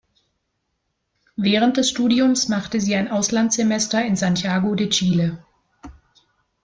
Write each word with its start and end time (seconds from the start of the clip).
Während 1.35 1.77
des 1.77 1.91
Studiums 1.91 2.49
machte 2.49 2.81
sie 2.81 2.95
ein 2.95 3.11
Auslandssemester 3.11 4.03
in 4.03 4.15
Santiago 4.15 4.73
de 4.73 4.89
Chile. 4.89 5.45